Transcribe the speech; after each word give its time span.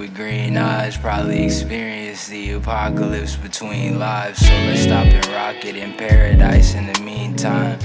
with 0.00 0.14
green 0.14 0.56
eyes 0.56 0.96
probably 0.96 1.44
experienced 1.44 2.30
the 2.30 2.52
apocalypse 2.52 3.36
between 3.36 3.98
lives. 3.98 4.38
So 4.38 4.52
let's 4.52 4.82
stop 4.82 5.04
and 5.06 5.26
rock 5.28 5.64
it 5.64 5.76
in 5.76 5.92
paradise 5.94 6.74
in 6.74 6.90
the 6.90 7.00
meantime. 7.00 7.78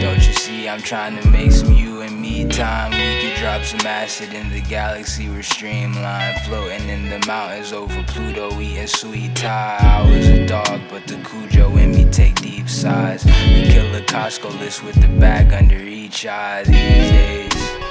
Don't 0.00 0.26
you 0.26 0.32
see, 0.34 0.68
I'm 0.68 0.80
trying 0.80 1.20
to 1.20 1.28
make 1.28 1.52
some 1.52 1.72
you 1.72 2.00
and 2.00 2.20
me 2.20 2.48
time. 2.48 2.90
We 2.90 3.20
could 3.22 3.38
drop 3.38 3.62
some 3.62 3.86
acid 3.86 4.32
in 4.34 4.50
the 4.50 4.60
galaxy, 4.62 5.28
we're 5.28 5.42
streamlined. 5.42 6.40
Floating 6.40 6.88
in 6.88 7.08
the 7.08 7.24
mountains 7.26 7.72
over 7.72 8.02
Pluto, 8.08 8.60
eating 8.60 8.86
sweet 8.88 9.36
Thai. 9.36 9.78
I 9.80 10.10
was 10.10 10.26
a 10.28 10.46
dog, 10.46 10.80
but 10.90 11.06
the 11.06 11.16
Cujo 11.18 11.76
in 11.76 11.92
me 11.92 12.04
take 12.10 12.40
deep 12.40 12.68
sighs. 12.68 13.22
The 13.22 13.68
killer 13.70 14.02
Costco 14.02 14.58
list 14.58 14.82
with 14.82 15.00
the 15.00 15.08
bag 15.20 15.52
under 15.52 15.78
each 15.78 16.26
eye 16.26 16.64
these 16.64 16.74
days. 16.74 17.89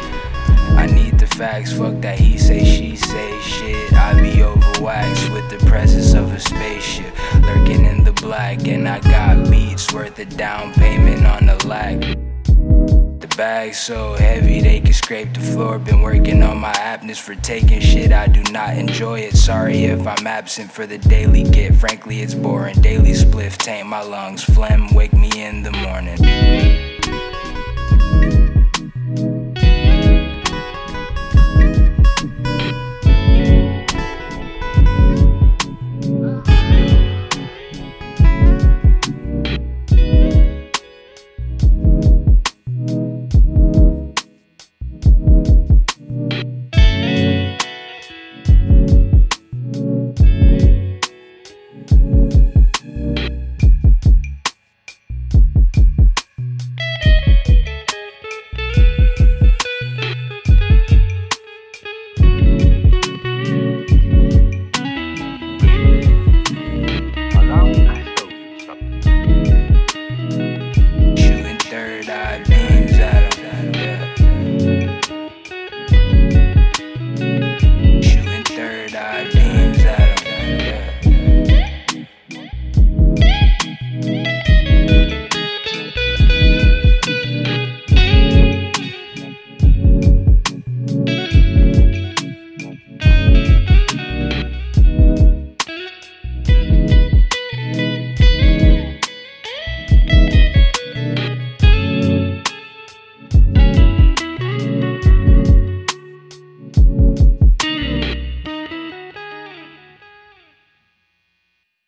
I 0.80 0.86
need 0.86 1.20
the 1.20 1.28
facts, 1.28 1.74
fuck 1.74 2.00
that 2.00 2.18
he 2.18 2.38
say, 2.38 2.64
she 2.64 2.96
say 2.96 3.40
shit. 3.42 3.92
I 3.92 4.14
be 4.14 4.32
overwaxed 4.38 5.34
with 5.34 5.50
the 5.50 5.58
presence 5.66 6.14
of 6.14 6.32
a 6.32 6.40
spaceship. 6.40 7.14
Lurking 7.42 7.84
in 7.84 8.06
the 8.06 8.14
black, 8.14 8.66
and 8.66 8.88
I 8.88 9.02
got 9.02 9.52
beats 9.52 9.92
worth 9.92 10.18
a 10.20 10.24
down 10.24 10.72
payment 10.76 11.26
on 11.26 11.48
the 11.48 11.68
lack. 11.68 12.00
The 12.00 13.28
bag's 13.36 13.78
so 13.78 14.14
heavy 14.14 14.62
they 14.62 14.80
can 14.80 14.94
scrape 14.94 15.34
the 15.34 15.42
floor. 15.42 15.80
Been 15.80 16.00
working 16.00 16.42
on 16.44 16.58
my 16.60 16.72
aptness 16.72 17.20
for 17.20 17.36
taking 17.36 17.82
shit. 17.82 18.14
I 18.14 18.28
do 18.28 18.42
not 18.44 18.78
enjoy 18.78 19.20
it. 19.20 19.36
Sorry 19.36 19.84
if 19.84 20.08
I'm 20.08 20.26
absent 20.26 20.72
for 20.72 20.88
the 20.88 20.98
daily 20.98 21.44
get. 21.44 21.76
Frankly, 21.76 22.22
it's 22.22 22.34
boring. 22.34 22.80
Daily 22.80 23.12
spliff 23.12 23.58
taint 23.58 23.88
my 23.88 24.02
lungs. 24.02 24.46
Phlegm 24.46 24.94
wake 24.94 25.12
me 25.12 25.30
in 25.44 25.62
the 25.62 25.72
morning. 25.72 26.89